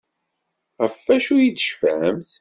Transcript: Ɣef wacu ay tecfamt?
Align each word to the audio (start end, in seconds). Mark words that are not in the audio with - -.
Ɣef 0.81 0.95
wacu 1.05 1.33
ay 1.37 1.51
tecfamt? 1.55 2.31